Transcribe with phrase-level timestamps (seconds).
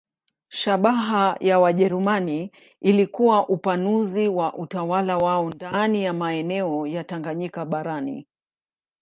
[0.49, 2.51] Shabaha ya Wajerumani
[2.81, 8.27] ilikuwa upanuzi wa utawala wao ndani ya maeneo ya Tanganyika barani.